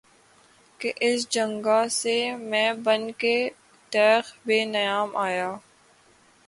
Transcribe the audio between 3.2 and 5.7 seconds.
کے تیغ بے نیام آیا